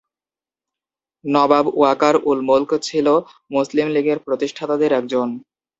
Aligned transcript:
নবাব 1.25 1.65
ওয়াকার 1.73 2.15
উল-মুলক 2.23 2.71
ছিল 2.81 3.07
মুসলিম 3.51 3.87
লীগের 3.87 4.17
প্রতিষ্ঠাতাদের 4.19 4.91
একজন। 4.93 5.27